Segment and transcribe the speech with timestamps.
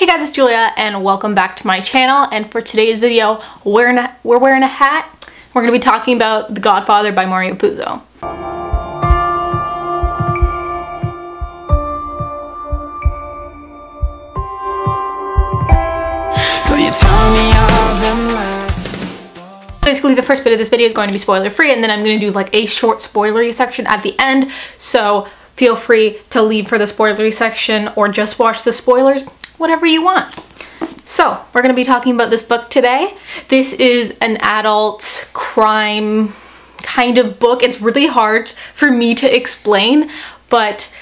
[0.00, 2.26] Hey guys, it's Julia and welcome back to my channel.
[2.32, 5.30] And for today's video, we're, a, we're wearing a hat.
[5.52, 8.00] We're gonna be talking about The Godfather by Mario Puzo.
[19.82, 21.90] Basically, the first bit of this video is going to be spoiler free, and then
[21.90, 24.50] I'm going to do like a short spoilery section at the end.
[24.78, 29.24] So feel free to leave for the spoilery section or just watch the spoilers,
[29.60, 30.34] whatever you want.
[31.04, 33.14] So, we're going to be talking about this book today.
[33.48, 36.32] This is an adult crime
[36.82, 37.62] kind of book.
[37.62, 40.10] It's really hard for me to explain,
[40.48, 40.92] but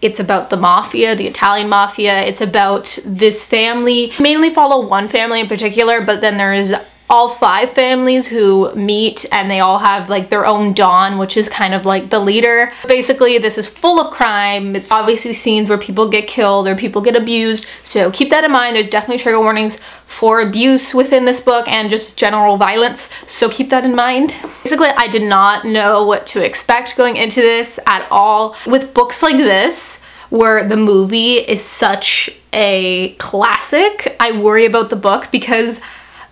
[0.00, 2.22] it's about the mafia, the Italian mafia.
[2.22, 4.12] It's about this family.
[4.18, 6.72] Mainly follow one family in particular, but then there's
[7.10, 11.48] all five families who meet and they all have like their own Don, which is
[11.48, 12.70] kind of like the leader.
[12.86, 14.76] Basically, this is full of crime.
[14.76, 17.66] It's obviously scenes where people get killed or people get abused.
[17.82, 18.76] So keep that in mind.
[18.76, 23.08] There's definitely trigger warnings for abuse within this book and just general violence.
[23.26, 24.36] So keep that in mind.
[24.62, 28.54] Basically, I did not know what to expect going into this at all.
[28.66, 34.96] With books like this, where the movie is such a classic, I worry about the
[34.96, 35.80] book because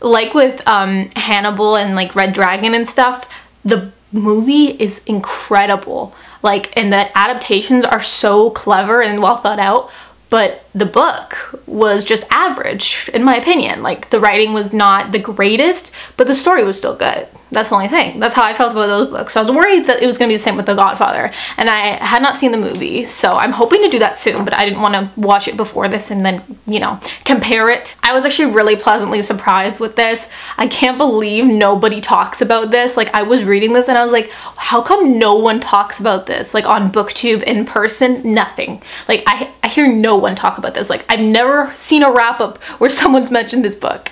[0.01, 3.29] like with um, Hannibal and like Red Dragon and stuff,
[3.65, 6.15] the movie is incredible.
[6.43, 9.91] Like, and the adaptations are so clever and well thought out.
[10.29, 13.83] But the book was just average, in my opinion.
[13.83, 17.27] Like, the writing was not the greatest, but the story was still good.
[17.51, 18.19] That's the only thing.
[18.19, 19.33] That's how I felt about those books.
[19.33, 21.31] So I was worried that it was going to be the same with The Godfather.
[21.57, 24.53] And I had not seen the movie, so I'm hoping to do that soon, but
[24.53, 27.97] I didn't want to watch it before this and then, you know, compare it.
[28.03, 30.29] I was actually really pleasantly surprised with this.
[30.59, 32.97] I can't believe nobody talks about this.
[32.97, 36.27] Like, I was reading this and I was like, how come no one talks about
[36.27, 36.53] this?
[36.53, 38.83] Like, on BookTube in person, nothing.
[39.07, 40.91] Like, I, I hear no one talk about this.
[40.91, 44.11] Like, I've never seen a wrap up where someone's mentioned this book.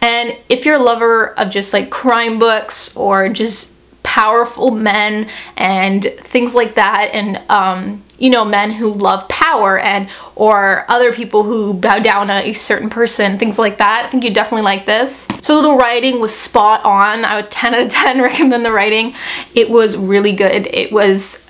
[0.00, 3.72] And if you're a lover of just like crime books or just
[4.02, 10.08] powerful men and things like that, and um, you know, men who love power and
[10.36, 14.32] or other people who bow down a certain person, things like that, I think you
[14.32, 15.26] definitely like this.
[15.40, 17.24] So the writing was spot on.
[17.24, 19.14] I would 10 out of 10 recommend the writing.
[19.54, 20.68] It was really good.
[20.68, 21.44] It was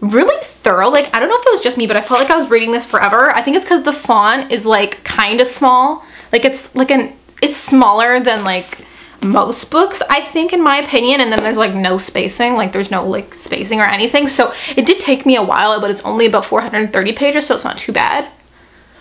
[0.00, 0.38] really
[0.70, 0.88] thorough.
[0.88, 2.48] Like, I don't know if it was just me, but I felt like I was
[2.48, 3.34] reading this forever.
[3.34, 6.04] I think it's because the font is like kind of small.
[6.32, 8.86] Like it's like an it's smaller than like
[9.22, 12.90] most books I think in my opinion and then there's like no spacing like there's
[12.90, 16.24] no like spacing or anything so it did take me a while but it's only
[16.24, 18.32] about 430 pages so it's not too bad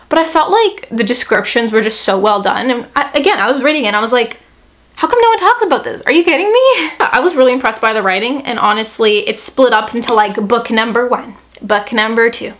[0.10, 3.50] but I felt like the descriptions were just so well done and I, again I
[3.50, 4.40] was reading it and I was like
[5.00, 6.02] how come no one talks about this?
[6.02, 6.90] Are you kidding me?
[7.00, 10.70] I was really impressed by the writing and honestly it's split up into like book
[10.70, 11.36] number one,
[11.70, 12.52] book number two,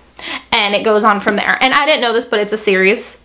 [0.54, 1.58] and it goes on from there.
[1.60, 3.20] And I didn't know this, but it's a series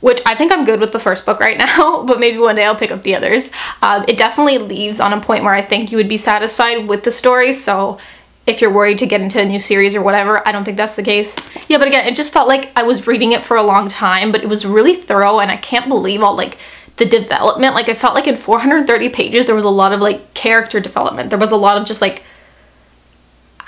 [0.00, 2.64] which I think I'm good with the first book right now, but maybe one day
[2.64, 3.50] I'll pick up the others.
[3.82, 7.04] Um, it definitely leaves on a point where I think you would be satisfied with
[7.04, 7.98] the story, so
[8.46, 10.96] if you're worried to get into a new series or whatever, I don't think that's
[10.96, 11.36] the case.
[11.68, 14.32] Yeah, but again, it just felt like I was reading it for a long time,
[14.32, 16.56] but it was really thorough, and I can't believe all, like,
[16.96, 17.74] the development.
[17.74, 21.30] Like, I felt like in 430 pages, there was a lot of, like, character development.
[21.30, 22.24] There was a lot of just, like,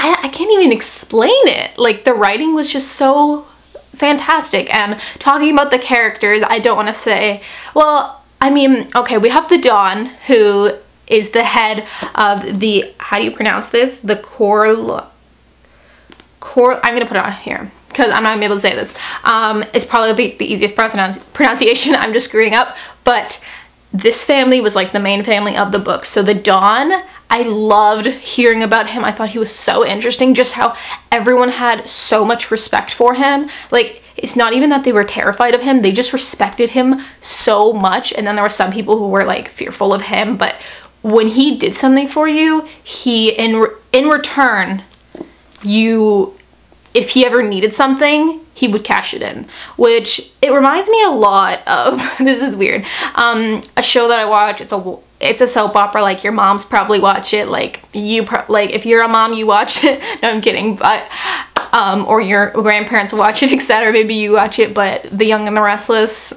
[0.03, 1.79] I, I can't even explain it.
[1.79, 3.43] Like, the writing was just so
[3.95, 4.75] fantastic.
[4.75, 7.43] And talking about the characters, I don't want to say,
[7.75, 10.73] well, I mean, okay, we have the Don, who
[11.07, 11.87] is the head
[12.17, 13.99] of the, how do you pronounce this?
[13.99, 15.07] The Cor,
[16.41, 18.61] Cor, I'm going to put it on here because I'm not gonna be able to
[18.61, 18.95] say this.
[19.23, 21.95] Um, it's probably the, easiest pronunciation.
[21.99, 23.45] I'm just screwing up, but
[23.93, 26.07] this family was like the main family of the book.
[26.07, 26.91] So the Don,
[27.33, 29.05] I loved hearing about him.
[29.05, 30.77] I thought he was so interesting, just how
[31.11, 33.49] everyone had so much respect for him.
[33.71, 37.73] Like, it's not even that they were terrified of him, they just respected him so
[37.73, 38.13] much.
[38.13, 40.57] And then there were some people who were like fearful of him, but
[41.01, 44.83] when he did something for you, he in re- in return,
[45.63, 46.37] you
[46.93, 49.47] if he ever needed something, he would cash it in.
[49.77, 52.85] Which it reminds me a lot of this is weird.
[53.15, 54.61] Um, a show that I watch.
[54.61, 56.03] It's a it's a soap opera.
[56.03, 57.49] Like your mom's probably watch it.
[57.49, 60.01] Like you pro- like if you're a mom, you watch it.
[60.23, 60.77] no, I'm kidding.
[60.77, 61.07] But
[61.73, 63.93] um, or your grandparents watch it, etc.
[63.93, 64.75] Maybe you watch it.
[64.75, 66.33] But The Young and the Restless.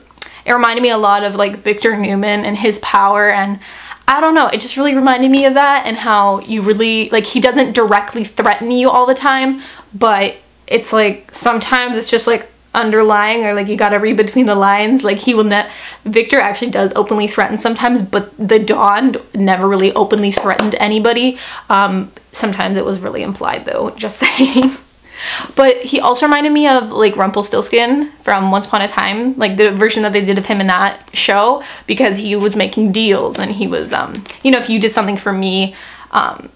[0.46, 3.60] It reminded me a lot of like Victor Newman and his power and.
[4.08, 7.24] I don't know, it just really reminded me of that and how you really, like,
[7.24, 9.64] he doesn't directly threaten you all the time,
[9.96, 10.36] but
[10.68, 15.04] it's like sometimes it's just like underlying or like you gotta read between the lines.
[15.04, 15.70] Like he will not
[16.04, 21.38] victor actually does openly threaten sometimes but the don never really openly threatened anybody.
[21.70, 24.72] Um sometimes it was really implied though just saying.
[25.56, 29.72] But he also reminded me of like Rumpelstiltskin from Once Upon a Time, like the
[29.72, 33.52] version that they did of him in that show, because he was making deals and
[33.52, 35.74] he was, um, you know, if you did something for me,
[36.12, 36.50] um,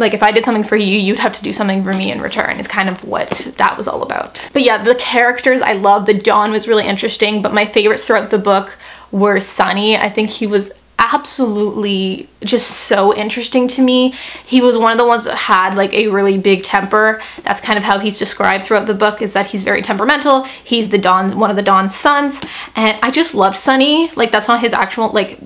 [0.00, 2.20] like if I did something for you, you'd have to do something for me in
[2.20, 2.58] return.
[2.58, 4.48] Is kind of what that was all about.
[4.52, 6.06] But yeah, the characters I love.
[6.06, 8.76] The Don was really interesting, but my favorites throughout the book
[9.12, 9.96] were Sonny.
[9.96, 14.14] I think he was absolutely just so interesting to me.
[14.44, 17.20] He was one of the ones that had like a really big temper.
[17.42, 20.44] That's kind of how he's described throughout the book is that he's very temperamental.
[20.44, 22.42] He's the Don one of the Don's sons
[22.76, 24.10] and I just loved Sonny.
[24.12, 25.38] Like that's not his actual like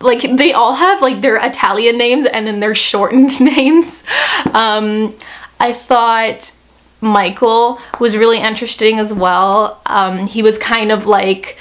[0.00, 4.02] like they all have like their Italian names and then their shortened names.
[4.54, 5.14] Um
[5.60, 6.52] I thought
[7.00, 9.80] Michael was really interesting as well.
[9.86, 11.58] Um he was kind of like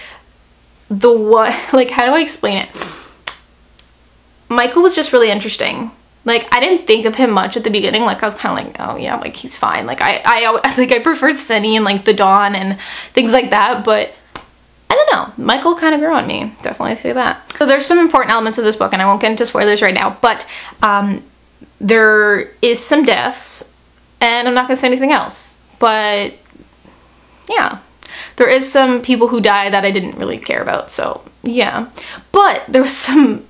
[0.89, 2.69] the what like how do I explain it?
[4.49, 5.91] Michael was just really interesting.
[6.25, 8.03] Like I didn't think of him much at the beginning.
[8.03, 9.85] Like I was kind of like, oh yeah, like he's fine.
[9.85, 12.79] Like I, I like I preferred Sonny and like the Don and
[13.13, 13.85] things like that.
[13.85, 14.13] But
[14.97, 15.45] don't know.
[15.45, 16.53] Michael kind of grew on me.
[16.61, 17.51] Definitely say that.
[17.53, 19.93] So there's some important elements of this book, and I won't get into spoilers right
[19.93, 20.17] now.
[20.21, 20.45] But
[20.81, 21.23] um,
[21.79, 23.71] there is some deaths,
[24.19, 25.57] and I'm not gonna say anything else.
[25.79, 26.33] But
[27.49, 27.79] yeah,
[28.37, 30.91] there is some people who die that I didn't really care about.
[30.91, 31.89] So yeah,
[32.31, 33.47] but there was some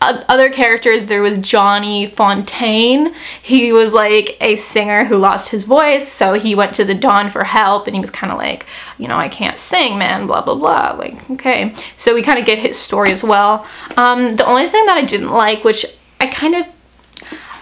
[0.00, 3.14] other characters there was johnny fontane.
[3.42, 7.30] He was like a singer who lost his voice so he went to the don
[7.30, 8.66] for help and he was kind of like
[8.98, 11.74] you know i can't sing man blah blah blah like okay.
[11.96, 13.66] So we kind of get his story as well.
[13.96, 15.84] Um, the only thing that i didn't like which
[16.20, 16.66] i kind of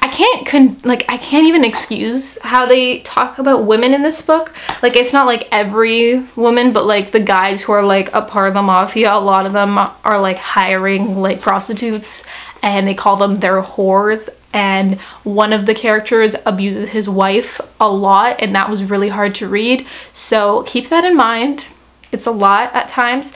[0.07, 4.23] I can't con- like I can't even excuse how they talk about women in this
[4.23, 4.55] book.
[4.81, 8.47] Like it's not like every woman, but like the guys who are like a part
[8.47, 12.23] of the mafia, a lot of them are like hiring like prostitutes
[12.63, 17.91] and they call them their whores and one of the characters abuses his wife a
[17.91, 19.85] lot and that was really hard to read.
[20.13, 21.65] So keep that in mind.
[22.13, 23.33] It's a lot at times.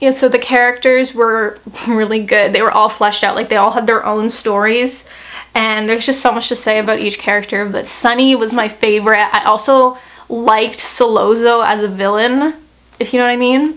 [0.00, 2.52] Yeah, so the characters were really good.
[2.52, 3.36] They were all fleshed out.
[3.36, 5.04] Like they all had their own stories
[5.58, 9.28] and there's just so much to say about each character but Sonny was my favorite.
[9.32, 12.54] I also liked Sollozzo as a villain
[13.00, 13.76] if you know what I mean.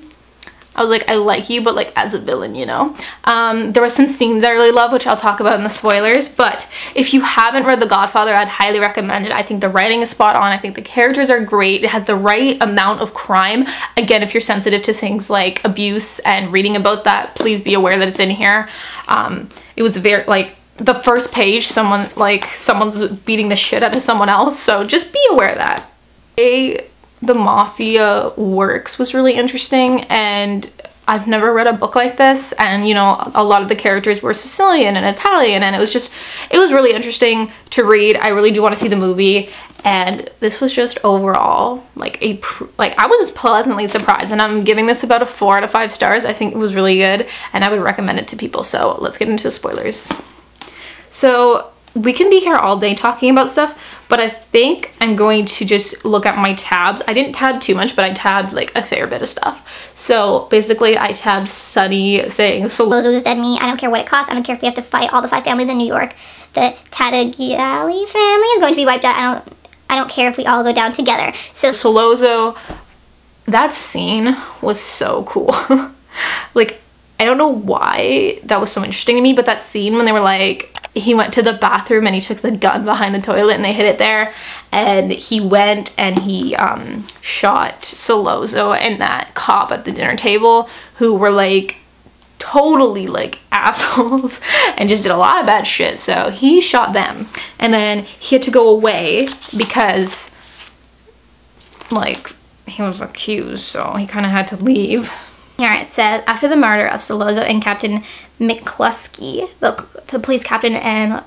[0.75, 2.95] I was like I like you but like as a villain you know?
[3.23, 6.29] Um, there was some scenes I really love which I'll talk about in the spoilers
[6.29, 9.31] but if you haven't read The Godfather I'd highly recommend it.
[9.31, 10.51] I think the writing is spot on.
[10.51, 11.83] I think the characters are great.
[11.83, 13.65] It has the right amount of crime.
[13.97, 17.97] Again if you're sensitive to things like abuse and reading about that please be aware
[17.97, 18.69] that it's in here.
[19.07, 23.95] Um, it was very like the first page someone like someone's beating the shit out
[23.95, 25.89] of someone else so just be aware of that.
[26.37, 26.87] A
[27.21, 30.71] the mafia works was really interesting and
[31.07, 34.21] I've never read a book like this and you know a lot of the characters
[34.21, 36.11] were Sicilian and Italian and it was just
[36.49, 38.17] it was really interesting to read.
[38.17, 39.49] I really do want to see the movie
[39.83, 42.39] and this was just overall like a
[42.77, 45.91] like I was pleasantly surprised and I'm giving this about a four out of five
[45.91, 46.23] stars.
[46.23, 49.17] I think it was really good and I would recommend it to people so let's
[49.17, 50.11] get into spoilers
[51.11, 53.77] so we can be here all day talking about stuff,
[54.07, 57.01] but I think I'm going to just look at my tabs.
[57.05, 59.67] I didn't tab too much, but I tabbed like a fair bit of stuff.
[59.93, 63.57] So basically I tabbed Sonny saying, so was dead me.
[63.59, 64.31] I don't care what it costs.
[64.31, 66.15] I don't care if we have to fight all the five families in New York.
[66.53, 69.15] The Tattaglia family is going to be wiped out.
[69.15, 69.57] I don't,
[69.89, 71.33] I don't care if we all go down together.
[71.51, 72.57] So Sollozzo,
[73.45, 75.53] that scene was so cool.
[76.53, 76.79] like,
[77.19, 80.13] I don't know why that was so interesting to me, but that scene when they
[80.13, 83.55] were like, he went to the bathroom and he took the gun behind the toilet
[83.55, 84.33] and they hid it there.
[84.71, 90.69] And he went and he um, shot Sollozzo and that cop at the dinner table
[90.95, 91.77] who were like
[92.39, 94.41] totally like assholes
[94.77, 95.97] and just did a lot of bad shit.
[95.97, 97.27] So he shot them.
[97.57, 100.29] And then he had to go away because
[101.89, 102.33] like
[102.67, 103.63] he was accused.
[103.63, 105.11] So he kind of had to leave.
[105.57, 108.03] Here it says, after the murder of Sollozzo and Captain
[108.41, 111.23] McCluskey, the, the police captain and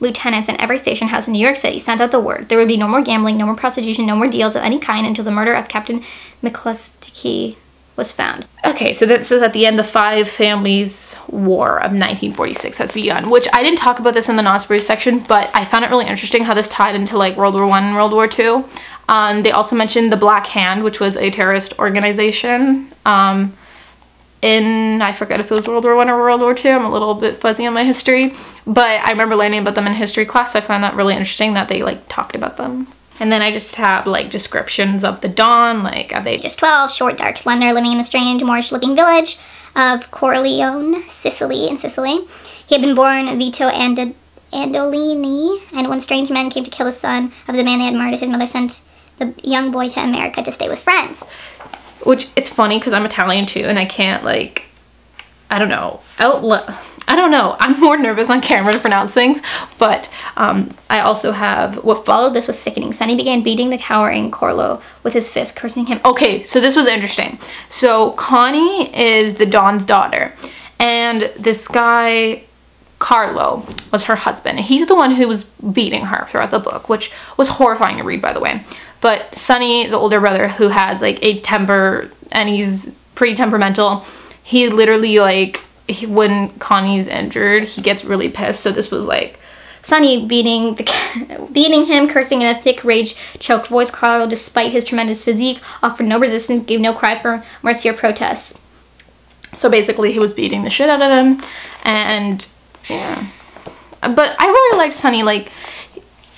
[0.00, 2.48] lieutenants in every station house in New York City sent out the word.
[2.48, 5.06] There would be no more gambling, no more prostitution, no more deals of any kind
[5.06, 6.02] until the murder of Captain
[6.42, 7.56] McCluskey
[7.96, 8.46] was found.
[8.64, 13.30] Okay, so this is at the end, the Five Families War of 1946 has begun,
[13.30, 16.06] which I didn't talk about this in the Nosbury section, but I found it really
[16.06, 18.64] interesting how this tied into like World War One and World War Two.
[19.08, 22.92] Um, they also mentioned the Black Hand, which was a terrorist organization.
[23.06, 23.56] Um,
[24.42, 26.70] in I forget if it was World War One or World War Two.
[26.70, 28.34] I'm a little bit fuzzy on my history,
[28.66, 30.52] but I remember learning about them in history class.
[30.52, 32.88] So I found that really interesting that they like talked about them.
[33.18, 36.92] And then I just have like descriptions of the Don, like are they just 12,
[36.92, 39.38] short, dark, slender, living in the strange, Moorish-looking village
[39.74, 42.26] of Corleone, Sicily, in Sicily.
[42.66, 44.14] He had been born Vito and
[44.52, 47.94] Andolini, and when strange men came to kill the son of the man they had
[47.94, 48.80] murdered, his mother sent
[49.18, 51.24] the young boy to America to stay with friends.
[52.06, 54.64] Which it's funny because I'm Italian too, and I can't like,
[55.50, 56.72] I don't know, outlet.
[57.08, 57.56] I don't know.
[57.60, 59.40] I'm more nervous on camera to pronounce things,
[59.78, 62.92] but um, I also have what followed this was sickening.
[62.92, 66.00] Sonny began beating the cowering Carlo with his fist, cursing him.
[66.04, 67.38] Okay, so this was interesting.
[67.68, 70.34] So Connie is the Don's daughter,
[70.80, 72.42] and this guy
[72.98, 74.60] Carlo was her husband.
[74.60, 78.22] He's the one who was beating her throughout the book, which was horrifying to read,
[78.22, 78.64] by the way.
[79.06, 84.04] But Sonny, the older brother, who has like a temper and he's pretty temperamental,
[84.42, 88.62] he literally like he, when Connie's injured, he gets really pissed.
[88.62, 89.38] So this was like
[89.82, 93.92] Sonny beating the beating him, cursing in a thick, rage-choked voice.
[93.92, 98.58] Carlo, despite his tremendous physique, offered no resistance, gave no cry for mercy or protest.
[99.56, 101.48] So basically, he was beating the shit out of him,
[101.84, 102.44] and
[102.90, 103.24] yeah.
[104.00, 105.22] But I really liked Sonny.
[105.22, 105.52] Like,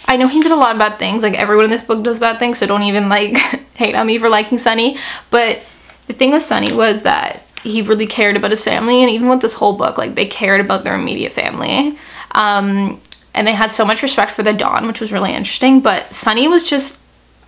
[0.09, 1.23] I know he did a lot of bad things.
[1.23, 3.37] Like everyone in this book does bad things, so don't even like
[3.75, 4.97] hate on me for liking Sonny.
[5.31, 5.61] But
[6.07, 9.43] the thing with Sonny was that he really cared about his family, and even with
[9.43, 11.99] this whole book, like they cared about their immediate family.
[12.33, 13.01] Um,
[13.35, 15.81] and they had so much respect for the Don, which was really interesting.
[15.81, 17.01] But Sonny was just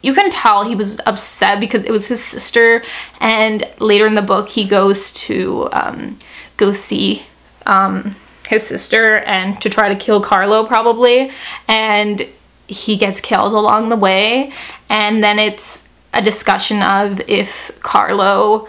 [0.03, 2.83] you can tell he was upset because it was his sister
[3.21, 6.19] and later in the book he goes to um,
[6.57, 7.23] go see
[7.67, 8.17] um,
[8.49, 11.31] his sister and to try to kill carlo probably
[11.69, 12.27] and
[12.71, 14.53] he gets killed along the way
[14.89, 15.83] and then it's
[16.15, 18.69] a discussion of if carlo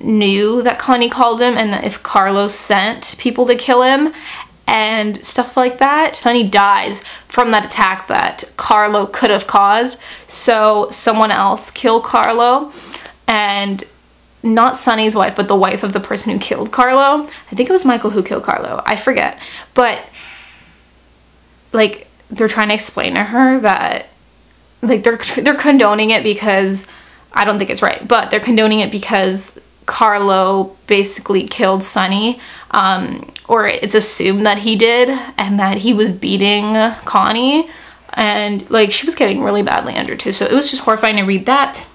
[0.00, 4.12] knew that connie called him and if carlo sent people to kill him
[4.68, 6.14] and stuff like that.
[6.14, 9.98] Sonny dies from that attack that Carlo could have caused.
[10.26, 12.70] So someone else killed Carlo
[13.26, 13.82] and
[14.42, 17.26] not Sonny's wife, but the wife of the person who killed Carlo.
[17.50, 18.82] I think it was Michael who killed Carlo.
[18.84, 19.40] I forget.
[19.72, 20.04] But
[21.72, 24.06] like they're trying to explain to her that
[24.82, 26.86] like they're they're condoning it because
[27.32, 32.40] I don't think it's right, but they're condoning it because Carlo basically killed Sonny,
[32.72, 35.08] um, or it's assumed that he did,
[35.38, 37.70] and that he was beating Connie,
[38.12, 40.32] and like she was getting really badly injured too.
[40.32, 41.86] So it was just horrifying to read that.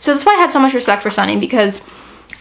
[0.00, 1.80] So that's why I had so much respect for Sonny because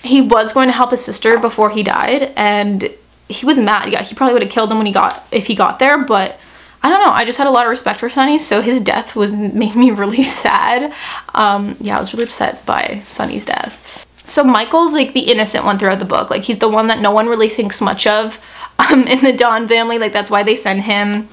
[0.01, 2.89] he was going to help his sister before he died, and
[3.27, 3.91] he was mad.
[3.91, 6.39] Yeah, he probably would have killed him when he got if he got there, but
[6.83, 7.11] I don't know.
[7.11, 9.91] I just had a lot of respect for Sonny, so his death was made me
[9.91, 10.93] really sad.
[11.33, 14.05] Um, yeah, I was really upset by Sonny's death.
[14.25, 16.29] So Michael's like the innocent one throughout the book.
[16.29, 18.39] Like he's the one that no one really thinks much of
[18.79, 19.99] um, in the Don family.
[19.99, 21.27] Like that's why they send him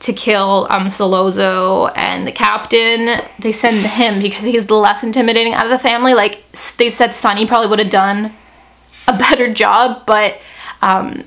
[0.00, 3.20] to kill um, Sollozzo and the captain.
[3.38, 6.12] They send him because he's the less intimidating out of the family.
[6.12, 6.44] Like
[6.76, 8.32] they said, Sonny probably would have done
[9.06, 10.40] a better job, but
[10.82, 11.22] um,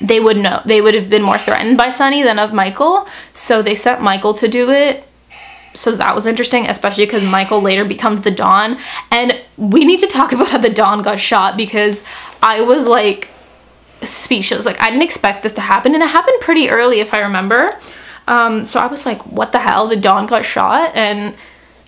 [0.00, 3.06] they would know they would have been more threatened by Sonny than of Michael.
[3.32, 5.08] So they sent Michael to do it
[5.78, 8.78] so that was interesting, especially because Michael later becomes the Don.
[9.10, 12.02] And we need to talk about how the Don got shot because
[12.42, 13.28] I was like
[14.02, 14.66] speechless.
[14.66, 17.78] Like, I didn't expect this to happen, and it happened pretty early, if I remember.
[18.26, 19.86] Um, so I was like, what the hell?
[19.86, 21.34] The Don got shot, and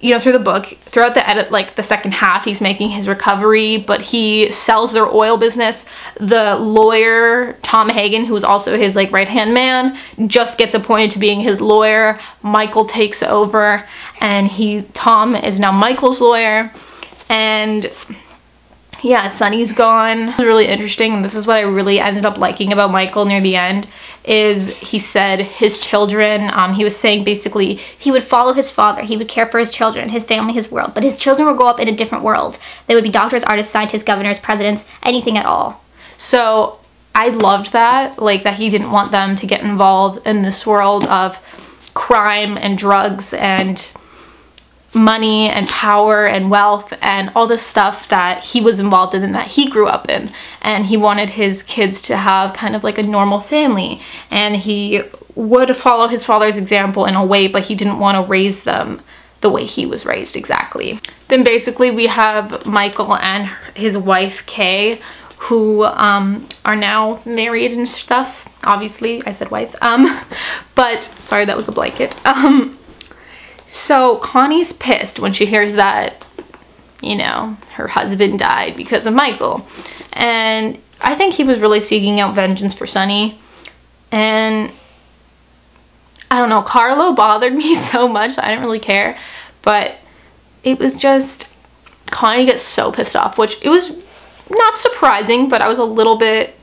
[0.00, 3.06] you know, through the book, throughout the edit, like the second half, he's making his
[3.06, 5.84] recovery, but he sells their oil business.
[6.16, 11.10] The lawyer, Tom Hagen, who is also his like right hand man, just gets appointed
[11.12, 12.18] to being his lawyer.
[12.42, 13.84] Michael takes over,
[14.20, 16.72] and he, Tom is now Michael's lawyer.
[17.28, 17.90] And
[19.02, 20.34] yeah, Sonny's gone.
[20.38, 23.56] Really interesting, and this is what I really ended up liking about Michael near the
[23.56, 23.88] end,
[24.24, 29.02] is he said his children, um, he was saying basically he would follow his father,
[29.02, 31.68] he would care for his children, his family, his world, but his children would grow
[31.68, 32.58] up in a different world.
[32.86, 35.82] They would be doctors, artists, scientists, governors, presidents, anything at all.
[36.18, 36.78] So
[37.14, 41.06] I loved that, like that he didn't want them to get involved in this world
[41.06, 41.38] of
[41.94, 43.92] crime and drugs and
[44.92, 49.34] money and power and wealth and all the stuff that he was involved in and
[49.34, 50.32] that he grew up in.
[50.62, 54.00] And he wanted his kids to have kind of like a normal family.
[54.30, 55.02] And he
[55.34, 59.00] would follow his father's example in a way, but he didn't want to raise them
[59.40, 61.00] the way he was raised exactly.
[61.28, 65.00] Then basically we have Michael and his wife Kay
[65.44, 68.46] who um, are now married and stuff.
[68.62, 69.74] Obviously, I said wife.
[69.82, 70.20] Um,
[70.74, 72.14] but sorry, that was a blanket.
[72.26, 72.78] Um,
[73.70, 76.26] so Connie's pissed when she hears that,
[77.00, 79.64] you know, her husband died because of Michael.
[80.12, 83.38] And I think he was really seeking out vengeance for Sonny.
[84.10, 84.72] And
[86.32, 88.36] I don't know, Carlo bothered me so much.
[88.40, 89.16] I didn't really care.
[89.62, 89.98] But
[90.64, 91.54] it was just
[92.10, 93.92] Connie gets so pissed off, which it was
[94.50, 96.56] not surprising, but I was a little bit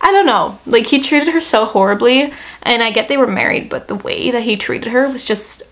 [0.00, 0.58] I don't know.
[0.64, 4.30] Like he treated her so horribly, and I get they were married, but the way
[4.30, 5.62] that he treated her was just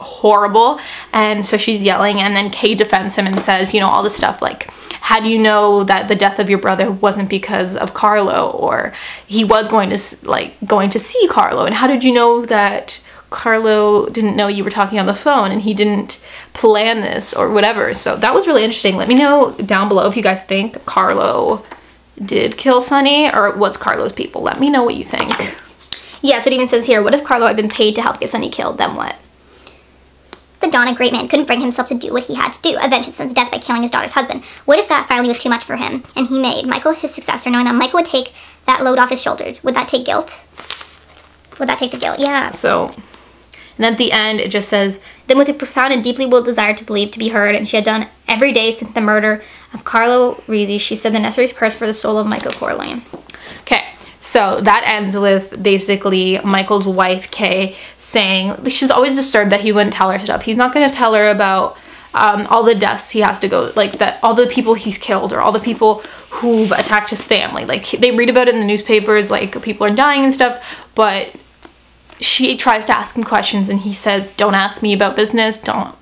[0.00, 0.80] horrible.
[1.12, 4.16] And so she's yelling, and then Kay defends him and says, you know, all this
[4.16, 7.94] stuff like, how do you know that the death of your brother wasn't because of
[7.94, 8.92] Carlo, or
[9.26, 13.02] he was going to like going to see Carlo, and how did you know that?
[13.30, 16.18] Carlo didn't know you were talking on the phone and he didn't
[16.54, 17.92] plan this or whatever.
[17.92, 18.96] So that was really interesting.
[18.96, 21.62] Let me know down below if you guys think Carlo
[22.24, 24.40] did kill Sonny or what's Carlo's people.
[24.40, 25.30] Let me know what you think.
[26.22, 28.30] Yeah, so it even says here, what if Carlo had been paid to help get
[28.30, 28.78] Sonny killed?
[28.78, 29.16] Then what?
[30.60, 32.76] The Don, a great man, couldn't bring himself to do what he had to do,
[32.82, 34.44] avenge his son's death by killing his daughter's husband.
[34.64, 37.50] What if that finally was too much for him, and he made Michael his successor,
[37.50, 38.32] knowing that Michael would take
[38.66, 39.62] that load off his shoulders?
[39.62, 40.40] Would that take guilt?
[41.58, 42.18] Would that take the guilt?
[42.18, 42.50] Yeah.
[42.50, 42.94] So,
[43.76, 46.74] and at the end, it just says, Then with a profound and deeply willed desire
[46.74, 49.84] to believe, to be heard, and she had done every day since the murder of
[49.84, 53.02] Carlo Rizzi, she said the necessary prayers for the soul of Michael Corleone.
[53.60, 53.87] okay.
[54.20, 59.72] So that ends with basically Michael's wife, Kay, saying she was always disturbed that he
[59.72, 60.42] wouldn't tell her stuff.
[60.42, 61.76] He's not going to tell her about
[62.14, 65.32] um, all the deaths he has to go, like that, all the people he's killed
[65.32, 67.64] or all the people who've attacked his family.
[67.64, 71.34] Like they read about it in the newspapers, like people are dying and stuff, but
[72.20, 75.94] she tries to ask him questions and he says, Don't ask me about business, don't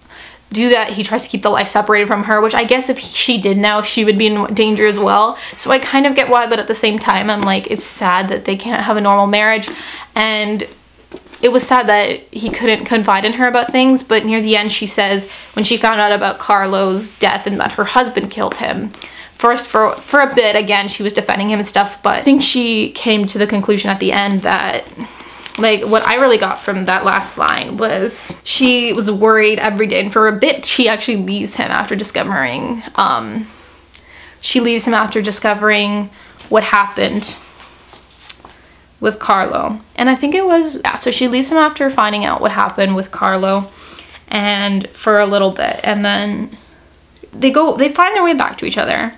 [0.56, 0.90] do that.
[0.90, 3.56] He tries to keep the life separated from her, which I guess if she did
[3.56, 5.38] now, she would be in danger as well.
[5.56, 8.28] So I kind of get why, but at the same time, I'm like, it's sad
[8.28, 9.68] that they can't have a normal marriage.
[10.16, 10.66] And
[11.42, 14.72] it was sad that he couldn't confide in her about things, but near the end,
[14.72, 18.90] she says when she found out about Carlo's death and that her husband killed him.
[19.34, 22.42] First, for for a bit, again, she was defending him and stuff, but I think
[22.42, 24.84] she came to the conclusion at the end that
[25.58, 30.00] like what I really got from that last line was she was worried every day,
[30.00, 32.82] and for a bit she actually leaves him after discovering.
[32.94, 33.46] Um,
[34.40, 36.10] she leaves him after discovering
[36.48, 37.36] what happened
[39.00, 40.96] with Carlo, and I think it was yeah.
[40.96, 43.70] So she leaves him after finding out what happened with Carlo,
[44.28, 46.56] and for a little bit, and then
[47.32, 47.76] they go.
[47.76, 49.14] They find their way back to each other.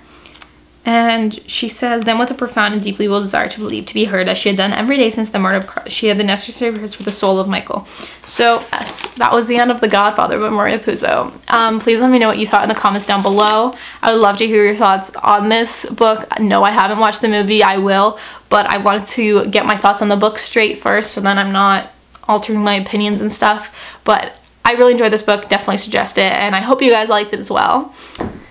[0.91, 4.05] And she says, then with a profound and deeply willed desire to believe, to be
[4.05, 6.23] heard, as she had done every day since the murder of Carl, she had the
[6.23, 7.85] necessary prayers for the soul of Michael.
[8.25, 11.31] So, yes, that was the end of The Godfather by Mario Puzo.
[11.53, 13.75] Um, please let me know what you thought in the comments down below.
[14.01, 16.25] I would love to hear your thoughts on this book.
[16.39, 17.61] No, I haven't watched the movie.
[17.61, 18.17] I will.
[18.49, 21.51] But I wanted to get my thoughts on the book straight first so then I'm
[21.51, 21.91] not
[22.27, 23.99] altering my opinions and stuff.
[24.05, 25.49] But I really enjoyed this book.
[25.49, 26.33] Definitely suggest it.
[26.33, 27.93] And I hope you guys liked it as well.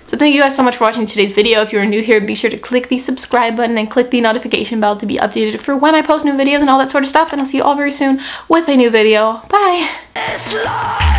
[0.08, 1.60] So thank you guys so much for watching today's video.
[1.60, 4.80] If you're new here, be sure to click the subscribe button and click the notification
[4.80, 7.10] bell to be updated for when I post new videos and all that sort of
[7.10, 7.30] stuff.
[7.30, 8.18] And I'll see you all very soon
[8.48, 9.42] with a new video.
[9.50, 11.16] Bye!